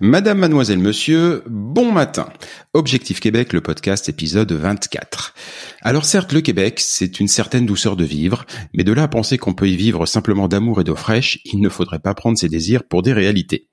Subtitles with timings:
[0.00, 2.28] Madame, mademoiselle, monsieur, bon matin.
[2.72, 5.34] Objectif Québec, le podcast épisode 24.
[5.82, 9.38] Alors certes, le Québec, c'est une certaine douceur de vivre, mais de là à penser
[9.38, 12.48] qu'on peut y vivre simplement d'amour et d'eau fraîche, il ne faudrait pas prendre ses
[12.48, 13.68] désirs pour des réalités.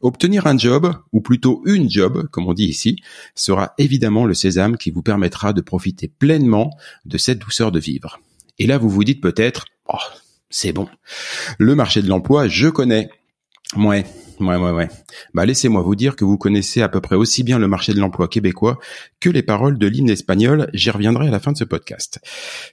[0.00, 2.96] Obtenir un job, ou plutôt une job, comme on dit ici,
[3.34, 6.70] sera évidemment le sésame qui vous permettra de profiter pleinement
[7.04, 8.20] de cette douceur de vivre.
[8.58, 9.98] Et là, vous vous dites peut-être, oh,
[10.48, 10.88] c'est bon.
[11.58, 13.10] Le marché de l'emploi, je connais.
[13.76, 14.06] Ouais,
[14.40, 14.88] ouais, ouais, ouais.
[15.34, 18.00] Bah, laissez-moi vous dire que vous connaissez à peu près aussi bien le marché de
[18.00, 18.78] l'emploi québécois
[19.20, 20.70] que les paroles de l'hymne espagnol.
[20.72, 22.18] J'y reviendrai à la fin de ce podcast.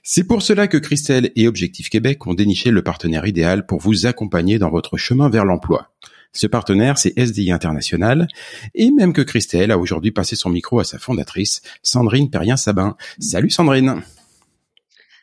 [0.02, 4.06] C'est pour cela que Christelle et Objectif Québec ont déniché le partenaire idéal pour vous
[4.06, 5.92] accompagner dans votre chemin vers l'emploi.
[6.32, 8.28] Ce partenaire, c'est SDI International,
[8.74, 12.96] et même que Christelle a aujourd'hui passé son micro à sa fondatrice, Sandrine Perrien-Sabin.
[13.18, 14.02] Salut Sandrine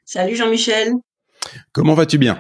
[0.06, 0.94] Salut Jean-Michel
[1.72, 2.40] Comment vas-tu bien?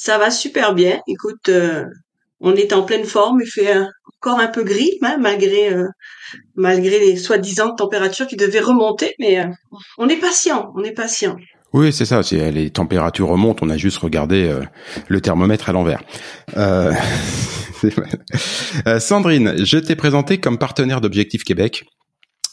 [0.00, 1.00] Ça va super bien.
[1.06, 1.84] Écoute, euh,
[2.40, 3.42] on est en pleine forme.
[3.42, 3.76] Il fait
[4.16, 5.88] encore un peu gris, hein, malgré euh,
[6.54, 9.48] malgré les soi-disant températures qui devaient remonter, mais euh,
[9.98, 10.72] on est patient.
[10.74, 11.36] On est patient.
[11.74, 12.22] Oui, c'est ça.
[12.32, 13.66] Les températures remontent.
[13.66, 14.50] On a juste regardé
[15.06, 16.02] le thermomètre à l'envers.
[18.98, 21.84] Sandrine, je t'ai présenté comme partenaire d'Objectif Québec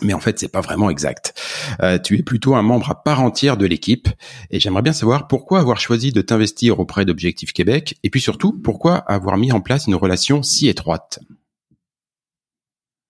[0.01, 1.33] mais en fait c'est pas vraiment exact.
[1.81, 4.07] Euh, tu es plutôt un membre à part entière de l'équipe
[4.51, 8.53] et j'aimerais bien savoir pourquoi avoir choisi de t'investir auprès d'Objectif Québec et puis surtout
[8.53, 11.19] pourquoi avoir mis en place une relation si étroite?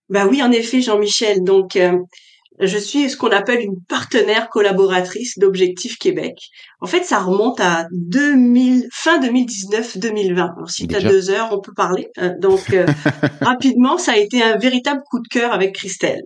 [0.09, 1.97] Bah oui en effet Jean-Michel donc euh,
[2.59, 6.49] je suis ce qu'on appelle une partenaire collaboratrice d'Objectif Québec.
[6.81, 10.33] En fait, ça remonte à 2000, fin 2019-2020.
[10.33, 12.07] Alors, si tu as deux heures, on peut parler.
[12.17, 12.75] Euh, donc,
[13.41, 16.23] rapidement, ça a été un véritable coup de cœur avec Christelle.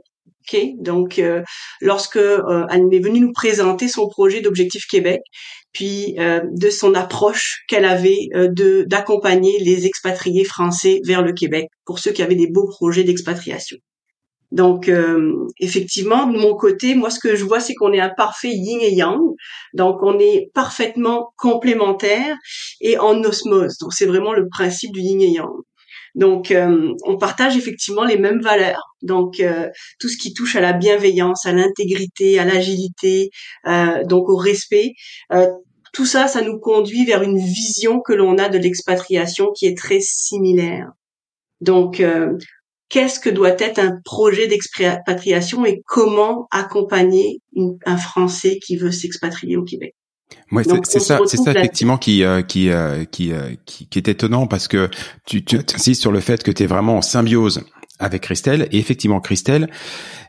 [0.80, 1.42] Donc, euh,
[1.82, 5.22] lorsque euh, elle est venue nous présenter son projet d'Objectif Québec,
[5.72, 11.68] puis euh, de son approche qu'elle avait de d'accompagner les expatriés français vers le Québec
[11.86, 13.78] pour ceux qui avaient des beaux projets d'expatriation.
[14.52, 14.92] Donc,
[15.62, 18.82] effectivement, de mon côté, moi, ce que je vois, c'est qu'on est un parfait yin
[18.82, 19.22] et yang.
[19.74, 22.36] Donc, on est parfaitement complémentaires
[22.82, 23.78] et en osmose.
[23.78, 25.54] Donc, c'est vraiment le principe du yin et yang.
[26.16, 28.96] Donc, euh, on partage effectivement les mêmes valeurs.
[29.02, 33.30] Donc, euh, tout ce qui touche à la bienveillance, à l'intégrité, à l'agilité,
[33.68, 34.94] euh, donc au respect,
[35.94, 39.78] tout ça, ça nous conduit vers une vision que l'on a de l'expatriation qui est
[39.78, 40.90] très similaire.
[41.60, 42.02] Donc,
[42.88, 47.42] qu'est-ce que doit être un projet d'expatriation et comment accompagner
[47.86, 49.94] un Français qui veut s'expatrier au Québec?
[50.52, 54.08] Ouais, c'est ça, c'est ça effectivement qui euh, qui, euh, qui, euh, qui, qui est
[54.10, 54.90] étonnant parce que
[55.26, 57.64] tu, tu insistes sur le fait que tu es vraiment en symbiose
[58.00, 58.68] avec Christelle.
[58.72, 59.70] Et effectivement Christelle,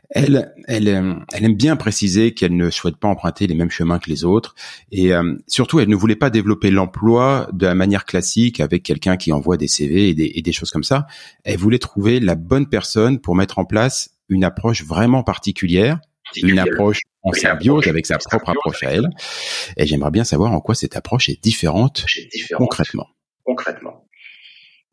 [0.09, 0.87] elle, elle,
[1.33, 4.55] elle aime bien préciser qu'elle ne souhaite pas emprunter les mêmes chemins que les autres.
[4.91, 5.11] Et
[5.47, 9.57] surtout elle ne voulait pas développer l'emploi de la manière classique avec quelqu'un qui envoie
[9.57, 11.07] des CV et des, et des choses comme ça.
[11.43, 15.99] Elle voulait trouver la bonne personne pour mettre en place une approche vraiment particulière
[16.37, 19.07] une approche en symbiose avec sa propre approche à elle.
[19.77, 22.05] Et j'aimerais bien savoir en quoi cette approche est différente,
[22.57, 23.07] concrètement.
[23.43, 24.05] Concrètement.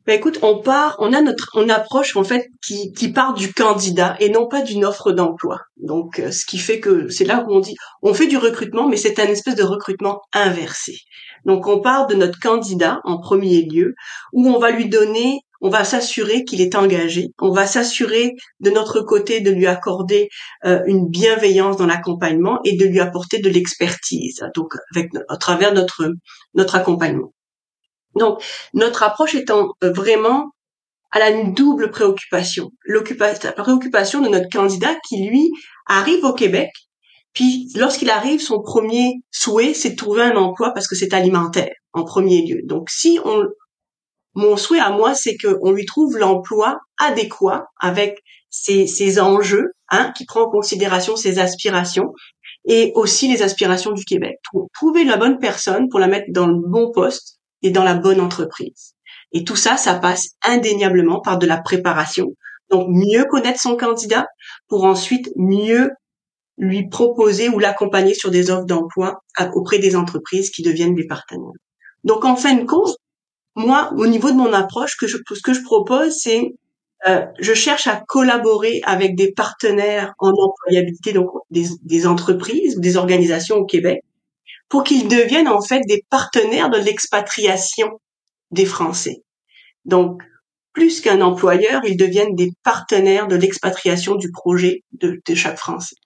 [0.06, 3.52] Ben écoute, on part, on a notre, on approche en fait qui, qui part du
[3.52, 5.60] candidat et non pas d'une offre d'emploi.
[5.76, 8.88] Donc, euh, ce qui fait que c'est là où on dit, on fait du recrutement,
[8.88, 10.96] mais c'est un espèce de recrutement inversé.
[11.44, 13.94] Donc, on part de notre candidat en premier lieu,
[14.32, 18.70] où on va lui donner on va s'assurer qu'il est engagé, on va s'assurer de
[18.70, 20.28] notre côté de lui accorder
[20.64, 24.74] euh, une bienveillance dans l'accompagnement et de lui apporter de l'expertise, donc
[25.28, 26.12] à travers notre
[26.54, 27.32] notre accompagnement.
[28.18, 28.42] Donc
[28.74, 30.50] notre approche étant euh, vraiment
[31.12, 32.70] elle a une double préoccupation.
[32.86, 35.50] La préoccupation de notre candidat qui lui
[35.88, 36.70] arrive au Québec
[37.32, 41.72] puis, lorsqu'il arrive, son premier souhait, c'est de trouver un emploi parce que c'est alimentaire,
[41.92, 42.60] en premier lieu.
[42.64, 43.44] Donc, si on,
[44.34, 50.24] mon souhait à moi, c'est qu'on lui trouve l'emploi adéquat avec ses, enjeux, hein, qui
[50.24, 52.12] prend en considération ses aspirations
[52.64, 54.36] et aussi les aspirations du Québec.
[54.74, 58.20] Trouver la bonne personne pour la mettre dans le bon poste et dans la bonne
[58.20, 58.94] entreprise.
[59.32, 62.26] Et tout ça, ça passe indéniablement par de la préparation.
[62.70, 64.26] Donc, mieux connaître son candidat
[64.68, 65.90] pour ensuite mieux
[66.60, 69.22] lui proposer ou l'accompagner sur des offres d'emploi
[69.54, 71.48] auprès des entreprises qui deviennent des partenaires.
[72.04, 72.96] Donc en fin de compte,
[73.56, 76.54] moi, au niveau de mon approche, ce que je propose, c'est
[77.08, 82.80] euh, je cherche à collaborer avec des partenaires en employabilité, donc des, des entreprises ou
[82.80, 84.02] des organisations au Québec,
[84.68, 88.00] pour qu'ils deviennent en fait des partenaires de l'expatriation
[88.50, 89.22] des Français.
[89.86, 90.22] Donc,
[90.72, 95.96] plus qu'un employeur, ils deviennent des partenaires de l'expatriation du projet de, de chaque Français.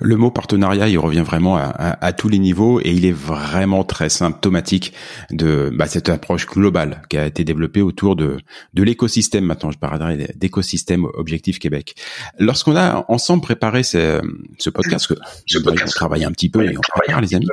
[0.00, 4.08] Le mot partenariat, il revient vraiment à, tous les niveaux et il est vraiment très
[4.08, 4.92] symptomatique
[5.30, 8.38] de bah, cette approche globale qui a été développée autour de,
[8.74, 9.44] de l'écosystème.
[9.44, 11.94] Maintenant, je parlerai d'écosystème Objectif Québec.
[12.38, 14.20] Lorsqu'on a ensemble préparé ce,
[14.58, 15.14] ce podcast, que
[15.46, 17.46] ce podcast, on travaille un petit peu et on prépare les amis,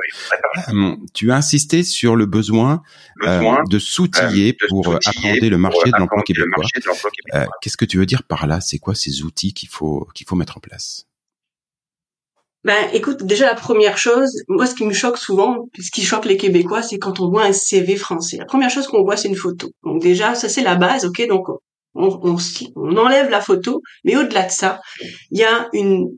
[0.68, 2.82] euh, tu as insisté sur le besoin,
[3.22, 6.64] euh, de s'outiller euh, pour appréhender le marché de l'emploi québécois.
[7.60, 8.60] Qu'est-ce que tu veux dire par là?
[8.60, 11.06] C'est quoi ces outils qu'il faut qu'il faut mettre en place?
[12.64, 16.26] Ben, écoute, déjà la première chose, moi ce qui me choque souvent, ce qui choque
[16.26, 18.36] les Québécois, c'est quand on voit un CV français.
[18.36, 19.70] La première chose qu'on voit, c'est une photo.
[19.84, 21.26] Donc déjà, ça c'est la base, ok?
[21.26, 21.48] Donc
[21.94, 22.36] on, on,
[22.76, 24.80] on enlève la photo, mais au-delà de ça,
[25.30, 26.08] il y a une,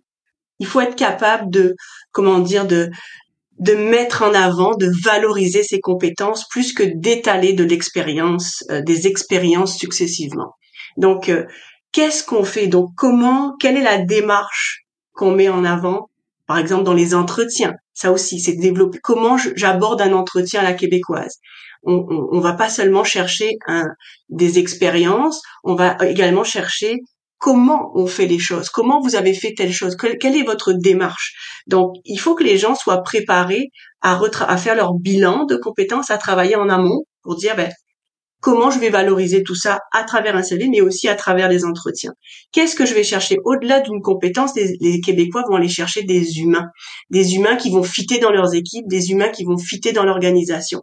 [0.58, 1.76] il faut être capable de,
[2.10, 2.90] comment dire, de
[3.58, 9.06] de mettre en avant, de valoriser ses compétences plus que d'étaler de l'expérience, euh, des
[9.06, 10.54] expériences successivement.
[10.96, 11.44] Donc, euh,
[11.92, 12.66] qu'est-ce qu'on fait?
[12.66, 16.08] Donc, comment, quelle est la démarche qu'on met en avant
[16.52, 17.72] par exemple dans les entretiens.
[17.94, 21.38] Ça aussi, c'est développer comment j'aborde un entretien à la québécoise.
[21.82, 23.87] On, on, va pas seulement chercher un,
[24.28, 26.99] des expériences, on va également chercher
[27.38, 31.32] comment on fait les choses, comment vous avez fait telle chose, quelle est votre démarche.
[31.66, 33.70] Donc, il faut que les gens soient préparés
[34.02, 37.72] à, à faire leur bilan de compétences, à travailler en amont pour dire, ben,
[38.42, 41.64] comment je vais valoriser tout ça à travers un CV, mais aussi à travers les
[41.64, 42.12] entretiens.
[42.50, 44.54] Qu'est-ce que je vais chercher au-delà d'une compétence?
[44.56, 46.66] Les, Québécois vont aller chercher des humains,
[47.08, 50.82] des humains qui vont fitter dans leurs équipes, des humains qui vont fitter dans l'organisation.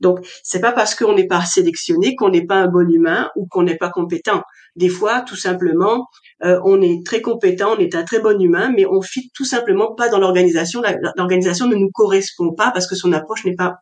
[0.00, 3.46] Donc, c'est pas parce qu'on n'est pas sélectionné qu'on n'est pas un bon humain ou
[3.46, 4.42] qu'on n'est pas compétent.
[4.74, 6.08] Des fois, tout simplement,
[6.44, 9.44] euh, on est très compétent, on est un très bon humain, mais on fit tout
[9.44, 10.82] simplement pas dans l'organisation.
[11.16, 13.76] L'organisation ne nous correspond pas parce que son approche n'est pas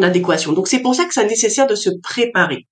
[0.00, 0.52] adéquation.
[0.52, 2.66] Donc c'est pour ça que c'est nécessaire de se préparer.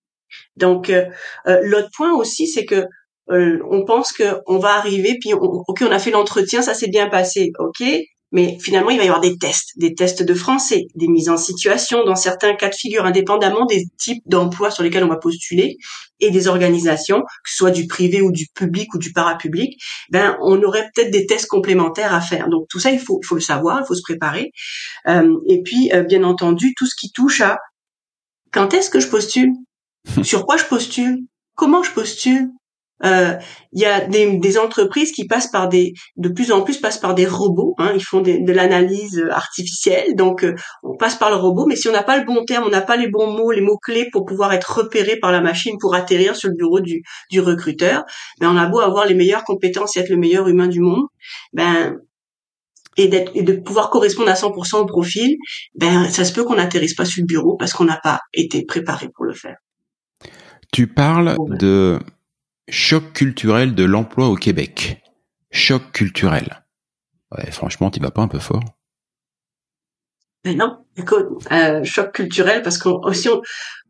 [0.57, 1.05] Donc euh,
[1.47, 2.87] euh, l'autre point aussi, c'est que
[3.31, 6.89] euh, on pense que on va arriver, puis ok, on a fait l'entretien, ça s'est
[6.89, 7.83] bien passé, ok,
[8.33, 11.37] mais finalement, il va y avoir des tests, des tests de français, des mises en
[11.37, 15.77] situation dans certains cas de figure, indépendamment des types d'emplois sur lesquels on va postuler
[16.21, 19.81] et des organisations, que ce soit du privé ou du public ou du parapublic,
[20.11, 22.49] ben on aurait peut-être des tests complémentaires à faire.
[22.49, 24.53] Donc tout ça, il faut, il faut le savoir, il faut se préparer.
[25.09, 27.59] Euh, et puis, euh, bien entendu, tout ce qui touche à
[28.53, 29.51] quand est-ce que je postule,
[30.23, 31.19] sur quoi je postule,
[31.57, 32.49] comment je postule,
[33.05, 33.35] euh,
[33.73, 36.99] il y a des, des, entreprises qui passent par des, de plus en plus passent
[36.99, 37.75] par des robots.
[37.79, 41.67] Hein, ils font de l'analyse artificielle, donc euh, on passe par le robot.
[41.67, 43.63] Mais si on n'a pas le bon terme, on n'a pas les bons mots, les
[43.63, 47.03] mots clés pour pouvoir être repéré par la machine pour atterrir sur le bureau du,
[47.31, 48.05] du recruteur,
[48.41, 51.05] ben on a beau avoir les meilleures compétences et être le meilleur humain du monde,
[51.53, 51.97] ben
[52.97, 55.37] et, d'être, et de pouvoir correspondre à 100% au profil,
[55.75, 58.65] ben ça se peut qu'on n'atterrisse pas sur le bureau parce qu'on n'a pas été
[58.65, 59.57] préparé pour le faire.
[60.73, 61.99] Tu parles de
[62.71, 65.03] Choc culturel de l'emploi au Québec.
[65.51, 66.65] Choc culturel.
[67.33, 68.63] Ouais, franchement, tu vas pas un peu fort
[70.45, 73.29] Mais non, écoute, euh, choc culturel parce qu'on aussi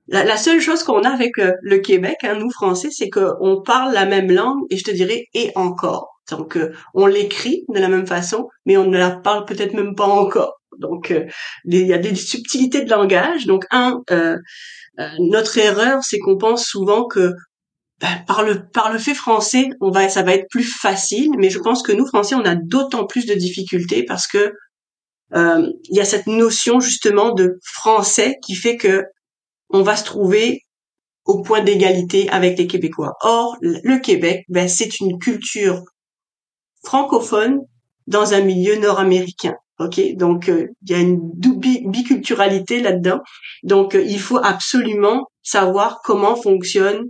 [0.08, 3.92] la, seule chose qu'on a avec euh, le Québec, hein, nous Français, c'est qu'on parle
[3.92, 6.16] la même langue et je te dirais et encore.
[6.30, 9.94] Donc euh, on l'écrit de la même façon, mais on ne la parle peut-être même
[9.94, 10.54] pas encore.
[10.78, 11.14] Donc
[11.66, 13.44] il y a des subtilités de langage.
[13.44, 14.00] Donc un,
[15.18, 17.34] notre erreur, c'est qu'on pense souvent que
[18.26, 21.58] par le par le fait français, on va ça va être plus facile, mais je
[21.58, 24.54] pense que nous français, on a d'autant plus de difficultés parce que
[25.34, 29.04] euh, il y a cette notion justement de français qui fait que
[29.68, 30.62] on va se trouver
[31.24, 33.12] au point d'égalité avec les Québécois.
[33.20, 35.82] Or, le Québec, ben, c'est une culture
[36.82, 37.60] francophone
[38.06, 39.54] dans un milieu nord-américain.
[39.78, 43.20] Ok, donc euh, il y a une biculturalité là-dedans.
[43.62, 47.04] Donc euh, il faut absolument savoir comment fonctionne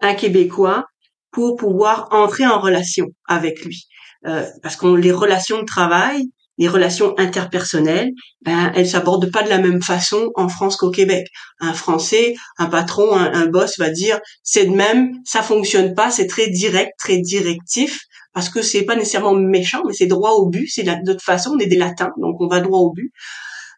[0.00, 0.84] un Québécois
[1.30, 3.86] pour pouvoir entrer en relation avec lui.
[4.26, 6.24] Euh, parce que les relations de travail,
[6.58, 8.10] les relations interpersonnelles,
[8.42, 11.26] ben elles s'abordent pas de la même façon en France qu'au Québec.
[11.60, 16.10] Un Français, un patron, un, un boss va dire c'est de même, ça fonctionne pas,
[16.10, 18.00] c'est très direct, très directif
[18.32, 20.68] parce que c'est pas nécessairement méchant, mais c'est droit au but.
[20.68, 23.12] C'est de toute façon, on est des latins, donc on va droit au but.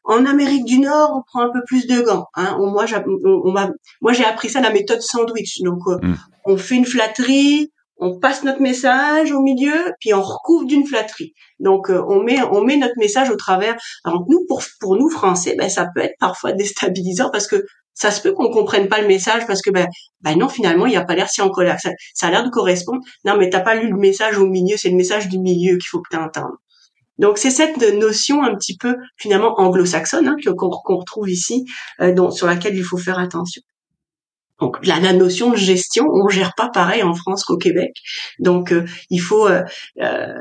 [0.05, 2.27] En Amérique du Nord, on prend un peu plus de gants.
[2.35, 2.57] Hein.
[2.59, 5.61] moi, j'ai, on, appris ça la méthode sandwich.
[5.63, 6.17] Donc, euh, hmm.
[6.45, 11.35] on fait une flatterie, on passe notre message au milieu, puis on recouvre d'une flatterie.
[11.61, 13.77] Donc, euh, on met, on met notre message au travers.
[14.05, 18.11] Alors, nous, pour, pour nous Français, ben, ça peut être parfois déstabilisant parce que ça
[18.11, 19.87] se peut qu'on comprenne pas le message parce que ben,
[20.23, 22.43] ben non finalement il y a pas l'air si en colère ça, ça a l'air
[22.43, 25.39] de correspondre non mais t'as pas lu le message au milieu c'est le message du
[25.39, 26.57] milieu qu'il faut que tu entendes
[27.23, 31.65] donc c'est cette notion un petit peu finalement anglo-saxonne hein, qu'on retrouve ici
[32.01, 33.63] euh, sur laquelle il faut faire attention
[34.63, 37.91] donc la, la, notion de gestion, on gère pas pareil en France qu'au Québec.
[38.39, 39.65] Donc euh, il faut euh,
[40.01, 40.35] euh,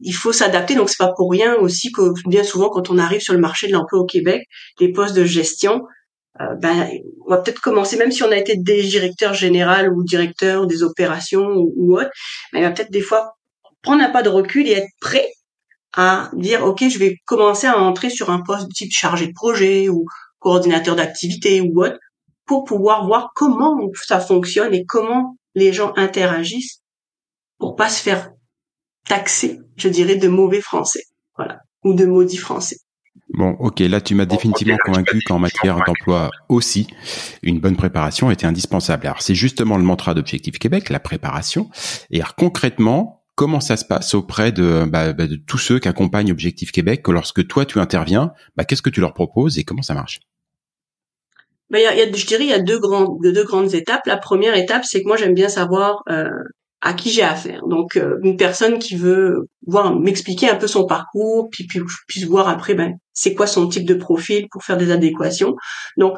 [0.00, 0.74] il faut s'adapter.
[0.74, 3.68] Donc c'est pas pour rien aussi que bien souvent quand on arrive sur le marché
[3.68, 4.42] de l'emploi au Québec,
[4.80, 5.82] les postes de gestion,
[6.40, 6.88] euh, ben,
[7.24, 10.82] on va peut-être commencer, même si on a été des directeurs général ou directeur des
[10.82, 12.10] opérations ou, autre,
[12.52, 13.34] mais ben, il va peut-être des fois
[13.82, 15.28] prendre un pas de recul et être prêt
[15.96, 19.32] à dire, OK, je vais commencer à entrer sur un poste de type chargé de
[19.32, 20.04] projet ou
[20.38, 21.98] coordinateur d'activité ou autre,
[22.46, 26.82] pour pouvoir voir comment ça fonctionne et comment les gens interagissent
[27.58, 28.30] pour pas se faire
[29.06, 31.02] taxer, je dirais, de mauvais français,
[31.36, 32.76] voilà, ou de maudits français.
[33.30, 36.86] Bon, ok, là tu m'as définitivement convaincu qu'en matière d'emploi aussi,
[37.42, 39.06] une bonne préparation était indispensable.
[39.06, 41.68] Alors c'est justement le mantra d'Objectif Québec, la préparation.
[42.10, 45.86] Et alors concrètement, comment ça se passe auprès de, bah, bah, de tous ceux qui
[45.86, 49.64] accompagnent Objectif Québec que lorsque toi tu interviens, bah, qu'est-ce que tu leur proposes et
[49.64, 50.18] comment ça marche?
[51.70, 54.06] Bah, y a, je dirais il y a deux grandes deux grandes étapes.
[54.06, 56.28] La première étape, c'est que moi j'aime bien savoir euh,
[56.80, 57.62] à qui j'ai affaire.
[57.68, 61.96] Donc euh, une personne qui veut voir m'expliquer un peu son parcours, puis puis je
[62.08, 65.54] puisse voir après ben c'est quoi son type de profil pour faire des adéquations.
[65.96, 66.16] Donc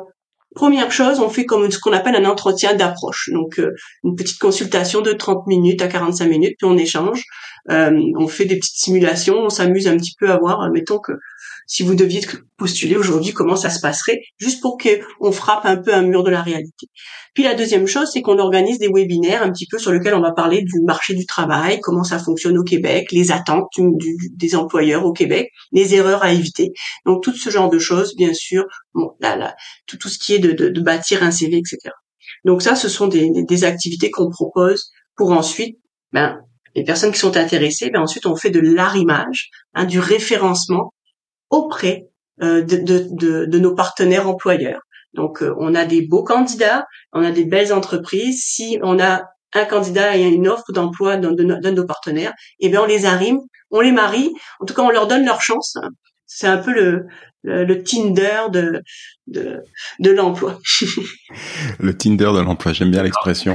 [0.55, 3.31] première chose, on fait comme ce qu'on appelle un entretien d'approche.
[3.33, 3.73] Donc euh,
[4.05, 7.25] une petite consultation de 30 minutes à 45 minutes, puis on échange.
[7.69, 11.13] Euh, on fait des petites simulations, on s'amuse un petit peu à voir, mettons que
[11.71, 12.21] si vous deviez
[12.57, 16.31] postuler aujourd'hui, comment ça se passerait, juste pour qu'on frappe un peu un mur de
[16.31, 16.89] la réalité.
[17.33, 20.21] Puis la deuxième chose, c'est qu'on organise des webinaires un petit peu sur lesquels on
[20.21, 25.07] va parler du marché du travail, comment ça fonctionne au Québec, les attentes des employeurs
[25.07, 26.73] au Québec, les erreurs à éviter.
[27.07, 29.55] Donc tout ce genre de choses, bien sûr, bon, là, là,
[29.87, 31.95] tout, tout ce qui est de, de, bâtir un CV, etc.
[32.45, 35.79] Donc ça, ce sont des, des activités qu'on propose pour ensuite,
[36.13, 36.41] ben,
[36.75, 40.93] les personnes qui sont intéressées, ben ensuite on fait de l'arrimage, hein, du référencement
[41.51, 42.09] auprès
[42.43, 44.81] euh, de, nos partenaires employeurs.
[45.13, 48.43] Donc, euh, on a des beaux candidats, on a des belles entreprises.
[48.45, 52.83] Si on a un candidat et une offre d'emploi d'un de, nos partenaires, eh bien,
[52.83, 54.33] on les arrime, on les marie.
[54.61, 55.77] En tout cas, on leur donne leur chance.
[56.33, 57.09] C'est un peu le,
[57.43, 58.83] le, Tinder de
[59.27, 59.65] de,
[59.99, 60.61] de l'emploi.
[61.81, 63.53] le Tinder de l'emploi, j'aime bien l'expression.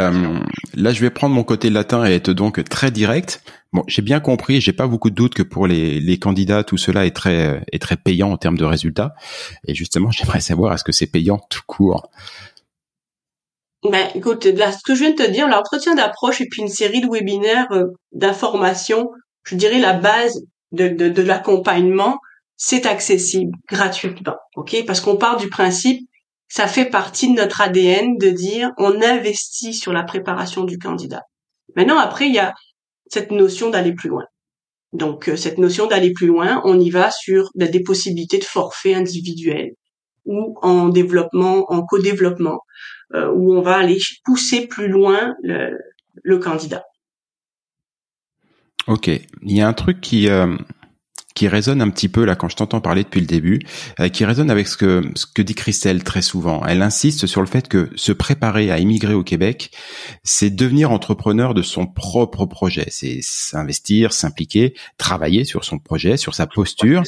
[0.00, 0.40] Euh,
[0.74, 3.40] là, je vais prendre mon côté latin et être donc très direct.
[3.72, 6.76] Bon, j'ai bien compris, j'ai pas beaucoup de doutes que pour les, les candidats, tout
[6.76, 9.14] cela est très est très payant en termes de résultats.
[9.68, 12.10] Et justement, j'aimerais savoir est-ce que c'est payant tout court?
[13.88, 16.68] Ben, écoute, là, ce que je viens de te dire, l'entretien d'approche et puis une
[16.68, 19.08] série de webinaires euh, d'information,
[19.44, 22.18] je dirais la base de, de, de l'accompagnement,
[22.56, 24.84] c'est accessible gratuitement, ok?
[24.86, 26.08] Parce qu'on part du principe,
[26.48, 31.22] ça fait partie de notre ADN de dire on investit sur la préparation du candidat.
[31.76, 32.54] Maintenant, après, il y a
[33.10, 34.24] cette notion d'aller plus loin.
[34.92, 38.94] Donc, euh, cette notion d'aller plus loin, on y va sur des possibilités de forfait
[38.94, 39.72] individuel
[40.24, 42.60] ou en développement, en co-développement,
[43.14, 45.78] euh, où on va aller pousser plus loin le,
[46.22, 46.84] le candidat.
[48.88, 50.56] Ok, il y a un truc qui euh,
[51.38, 53.60] qui résonne un petit peu là quand je t'entends parler depuis le début,
[54.00, 56.66] euh, qui résonne avec ce que ce que dit Christelle très souvent.
[56.66, 59.70] Elle insiste sur le fait que se préparer à immigrer au Québec,
[60.24, 66.34] c'est devenir entrepreneur de son propre projet, c'est s'investir, s'impliquer, travailler sur son projet, sur
[66.34, 67.04] sa posture.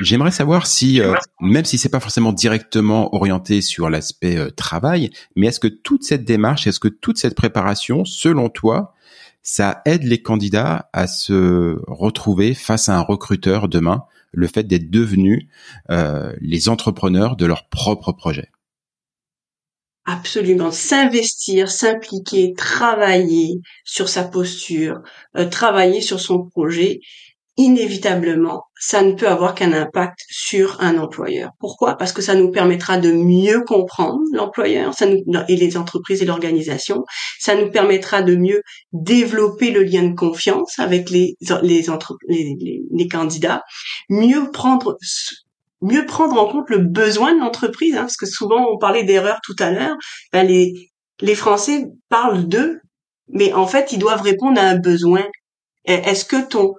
[0.00, 5.10] J'aimerais savoir si, euh, même si c'est pas forcément directement orienté sur l'aspect euh, travail,
[5.36, 8.94] mais est-ce que toute cette démarche, est-ce que toute cette préparation, selon toi,
[9.44, 14.90] ça aide les candidats à se retrouver face à un recruteur demain, le fait d'être
[14.90, 15.46] devenus
[15.90, 18.50] euh, les entrepreneurs de leur propre projet.
[20.06, 20.70] Absolument.
[20.70, 25.02] S'investir, s'impliquer, travailler sur sa posture,
[25.36, 27.00] euh, travailler sur son projet,
[27.56, 31.52] inévitablement, ça ne peut avoir qu'un impact sur un employeur.
[31.58, 31.96] Pourquoi?
[31.96, 34.92] Parce que ça nous permettra de mieux comprendre l'employeur
[35.48, 37.02] et les entreprises et l'organisation.
[37.38, 38.60] Ça nous permettra de mieux
[38.92, 41.34] développer le lien de confiance avec les
[43.10, 43.62] candidats,
[44.10, 44.98] mieux prendre
[45.80, 49.40] mieux prendre en compte le besoin de l'entreprise, hein, parce que souvent on parlait d'erreurs
[49.42, 49.96] tout à l'heure.
[50.30, 50.90] Ben les
[51.22, 52.80] les Français parlent d'eux,
[53.28, 55.24] mais en fait ils doivent répondre à un besoin.
[55.86, 56.74] Est-ce que ton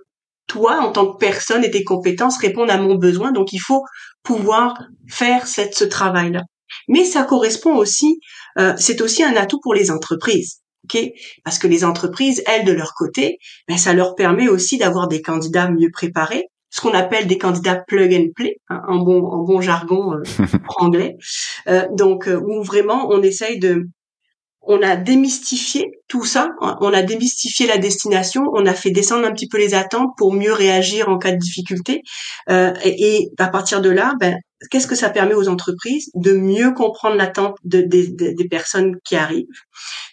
[0.47, 3.83] toi en tant que personne et tes compétences répondent à mon besoin Donc il faut
[4.23, 6.41] pouvoir faire cette, ce travail-là.
[6.87, 8.19] Mais ça correspond aussi,
[8.59, 10.61] euh, c'est aussi un atout pour les entreprises.
[10.85, 13.37] Okay Parce que les entreprises, elles, de leur côté,
[13.67, 17.81] ben, ça leur permet aussi d'avoir des candidats mieux préparés, ce qu'on appelle des candidats
[17.87, 20.23] plug and play, hein, en bon en bon jargon euh,
[20.77, 21.15] anglais.
[21.67, 23.87] Euh, donc euh, où vraiment on essaye de
[24.67, 29.31] on a démystifié tout ça, on a démystifié la destination, on a fait descendre un
[29.31, 32.01] petit peu les attentes pour mieux réagir en cas de difficulté.
[32.49, 34.35] Euh, et, à partir de là, ben,
[34.71, 39.45] qu'est-ce que ça permet aux entreprises de mieux comprendre l'attente de, des personnes qui arrivent?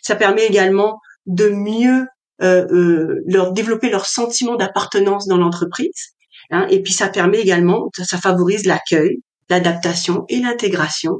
[0.02, 2.06] Ça permet également de mieux
[2.42, 6.14] euh, euh, leur développer leur sentiment d'appartenance dans l'entreprise.
[6.50, 9.18] Hein, et puis ça permet également, ça, favorise l'accueil,
[9.48, 11.18] l'adaptation et l'intégration.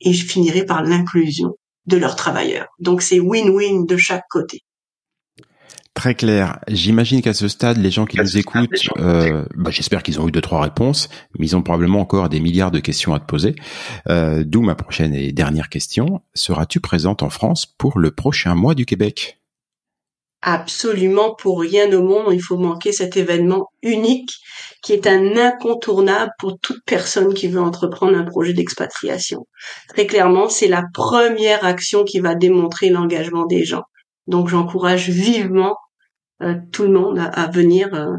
[0.00, 1.54] Et je finirai par l'inclusion
[1.86, 2.68] de leurs travailleurs.
[2.78, 4.60] Donc c'est win-win de chaque côté.
[5.94, 6.58] Très clair.
[6.68, 10.30] J'imagine qu'à ce stade, les gens qui nous écoutent, euh, bah, j'espère qu'ils ont eu
[10.30, 13.54] deux trois réponses, mais ils ont probablement encore des milliards de questions à te poser.
[14.08, 18.74] Euh, D'où ma prochaine et dernière question seras-tu présente en France pour le prochain mois
[18.74, 19.41] du Québec?
[20.42, 24.32] Absolument pour rien au monde, il faut manquer cet événement unique
[24.82, 29.46] qui est un incontournable pour toute personne qui veut entreprendre un projet d'expatriation.
[29.88, 33.84] Très clairement, c'est la première action qui va démontrer l'engagement des gens.
[34.26, 35.76] Donc j'encourage vivement
[36.42, 38.16] euh, tout le monde à, venir euh,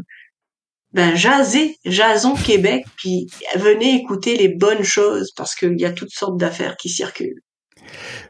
[0.92, 6.12] ben, jaser, jasons Québec, puis venez écouter les bonnes choses parce qu'il y a toutes
[6.12, 7.42] sortes d'affaires qui circulent.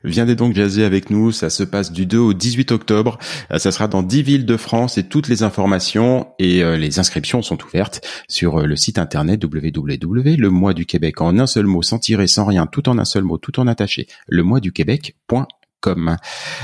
[0.02, 3.18] Viendez donc jaser avec nous, ça se passe du 2 au 18 octobre,
[3.50, 6.98] euh, ça sera dans 10 villes de France et toutes les informations et euh, les
[6.98, 10.48] inscriptions sont ouvertes sur euh, le site internet www.
[10.48, 13.24] mois du Québec en un seul mot, sans tirer, sans rien, tout en un seul
[13.24, 16.16] mot, tout en attaché, le mois du Québec.com.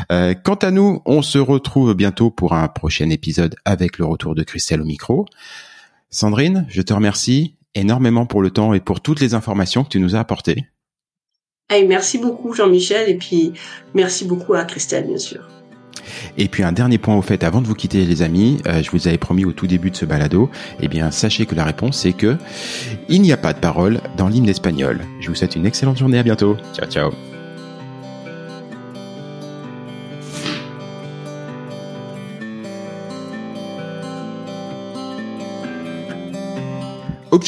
[0.08, 4.42] quant à nous, on se retrouve bientôt pour un prochain épisode avec le retour de
[4.42, 5.26] Christelle au micro.
[6.10, 10.00] Sandrine, je te remercie énormément pour le temps et pour toutes les informations que tu
[10.00, 10.66] nous as apportées
[11.86, 13.52] merci beaucoup Jean-Michel et puis
[13.94, 15.48] merci beaucoup à Christelle bien sûr.
[16.38, 18.90] Et puis un dernier point au fait, avant de vous quitter les amis, euh, je
[18.90, 21.98] vous avais promis au tout début de ce balado, eh bien sachez que la réponse
[21.98, 22.36] c'est que
[23.08, 25.00] il n'y a pas de parole dans l'hymne espagnol.
[25.20, 26.56] Je vous souhaite une excellente journée, à bientôt.
[26.74, 27.29] Ciao ciao.